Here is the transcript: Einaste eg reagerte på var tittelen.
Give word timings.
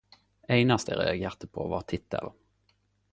Einaste 0.55 0.95
eg 0.95 1.01
reagerte 1.03 1.51
på 1.57 1.67
var 1.75 1.85
tittelen. 1.93 2.37